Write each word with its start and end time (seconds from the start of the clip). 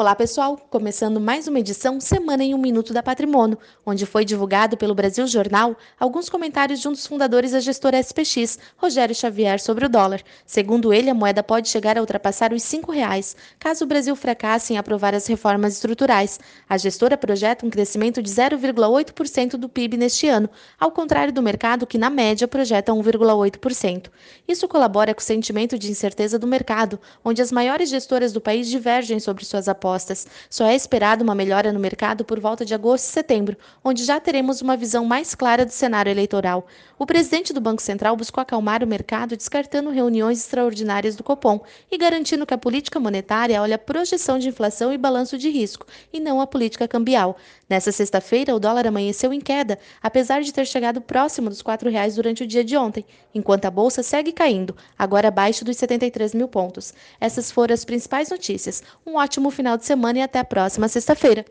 Olá, 0.00 0.16
pessoal! 0.16 0.56
Começando 0.70 1.20
mais 1.20 1.46
uma 1.46 1.58
edição 1.58 2.00
Semana 2.00 2.42
em 2.42 2.54
um 2.54 2.58
Minuto 2.58 2.90
da 2.90 3.02
Patrimônio, 3.02 3.58
onde 3.84 4.06
foi 4.06 4.24
divulgado 4.24 4.74
pelo 4.74 4.94
Brasil 4.94 5.26
Jornal 5.26 5.76
alguns 5.98 6.30
comentários 6.30 6.80
de 6.80 6.88
um 6.88 6.92
dos 6.92 7.06
fundadores 7.06 7.50
da 7.52 7.60
gestora 7.60 8.00
SPX, 8.00 8.58
Rogério 8.78 9.14
Xavier, 9.14 9.60
sobre 9.60 9.84
o 9.84 9.90
dólar. 9.90 10.22
Segundo 10.46 10.90
ele, 10.90 11.10
a 11.10 11.14
moeda 11.14 11.42
pode 11.42 11.68
chegar 11.68 11.98
a 11.98 12.00
ultrapassar 12.00 12.50
os 12.50 12.72
R$ 12.72 12.80
reais, 12.90 13.36
caso 13.58 13.84
o 13.84 13.86
Brasil 13.86 14.16
fracasse 14.16 14.72
em 14.72 14.78
aprovar 14.78 15.14
as 15.14 15.26
reformas 15.26 15.74
estruturais. 15.74 16.40
A 16.66 16.78
gestora 16.78 17.18
projeta 17.18 17.66
um 17.66 17.68
crescimento 17.68 18.22
de 18.22 18.30
0,8% 18.30 19.58
do 19.58 19.68
PIB 19.68 19.98
neste 19.98 20.26
ano, 20.26 20.48
ao 20.80 20.90
contrário 20.90 21.30
do 21.30 21.42
mercado 21.42 21.86
que, 21.86 21.98
na 21.98 22.08
média, 22.08 22.48
projeta 22.48 22.90
1,8%. 22.90 24.06
Isso 24.48 24.66
colabora 24.66 25.12
com 25.12 25.20
o 25.20 25.22
sentimento 25.22 25.78
de 25.78 25.90
incerteza 25.90 26.38
do 26.38 26.46
mercado, 26.46 26.98
onde 27.22 27.42
as 27.42 27.52
maiores 27.52 27.90
gestoras 27.90 28.32
do 28.32 28.40
país 28.40 28.66
divergem 28.66 29.20
sobre 29.20 29.44
suas 29.44 29.68
apostas 29.68 29.89
apostas. 29.90 30.26
Só 30.48 30.66
é 30.66 30.74
esperado 30.74 31.24
uma 31.24 31.34
melhora 31.34 31.72
no 31.72 31.80
mercado 31.80 32.24
por 32.24 32.38
volta 32.38 32.64
de 32.64 32.72
agosto 32.72 33.04
e 33.04 33.12
setembro, 33.12 33.56
onde 33.84 34.04
já 34.04 34.20
teremos 34.20 34.62
uma 34.62 34.76
visão 34.76 35.04
mais 35.04 35.34
clara 35.34 35.66
do 35.66 35.72
cenário 35.72 36.10
eleitoral. 36.10 36.66
O 36.98 37.06
presidente 37.06 37.52
do 37.52 37.60
Banco 37.60 37.82
Central 37.82 38.16
buscou 38.16 38.40
acalmar 38.40 38.84
o 38.84 38.86
mercado, 38.86 39.36
descartando 39.36 39.90
reuniões 39.90 40.38
extraordinárias 40.38 41.16
do 41.16 41.24
Copom 41.24 41.60
e 41.90 41.98
garantindo 41.98 42.46
que 42.46 42.54
a 42.54 42.58
política 42.58 43.00
monetária 43.00 43.60
olha 43.60 43.74
a 43.74 43.78
projeção 43.78 44.38
de 44.38 44.48
inflação 44.48 44.92
e 44.92 44.98
balanço 44.98 45.36
de 45.36 45.50
risco, 45.50 45.86
e 46.12 46.20
não 46.20 46.40
a 46.40 46.46
política 46.46 46.86
cambial. 46.86 47.36
Nessa 47.68 47.90
sexta-feira, 47.92 48.54
o 48.54 48.60
dólar 48.60 48.86
amanheceu 48.86 49.32
em 49.32 49.40
queda, 49.40 49.78
apesar 50.02 50.42
de 50.42 50.52
ter 50.52 50.66
chegado 50.66 51.00
próximo 51.00 51.48
dos 51.48 51.60
R$ 51.60 51.90
reais 51.90 52.16
durante 52.16 52.42
o 52.42 52.46
dia 52.46 52.64
de 52.64 52.76
ontem, 52.76 53.04
enquanto 53.34 53.64
a 53.64 53.70
bolsa 53.70 54.02
segue 54.02 54.32
caindo, 54.32 54.76
agora 54.98 55.28
abaixo 55.28 55.64
dos 55.64 55.76
73 55.76 56.34
mil 56.34 56.48
pontos. 56.48 56.92
Essas 57.20 57.50
foram 57.50 57.72
as 57.72 57.84
principais 57.84 58.28
notícias. 58.28 58.82
Um 59.06 59.16
ótimo 59.16 59.50
final 59.70 59.78
de 59.78 59.86
semana 59.86 60.18
e 60.18 60.22
até 60.22 60.40
a 60.40 60.44
próxima 60.44 60.88
sexta-feira. 60.88 61.44